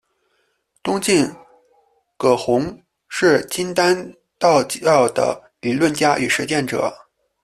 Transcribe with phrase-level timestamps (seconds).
[0.81, 1.31] 东晋
[2.17, 6.91] 葛洪是金丹道教的理论家与实践者。